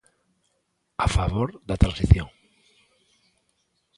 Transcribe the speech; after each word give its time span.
¡A 1.05 1.07
favor 1.17 1.49
da 1.69 1.81
transición! 1.83 2.27